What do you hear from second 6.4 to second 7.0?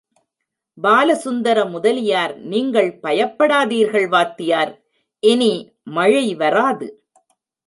வராது.